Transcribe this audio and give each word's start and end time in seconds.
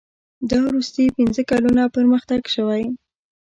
دا 0.49 0.57
وروستي 0.67 1.05
پنځه 1.17 1.41
کلونه 1.51 1.81
پرمختګ 1.95 2.41
شوی. 2.55 2.83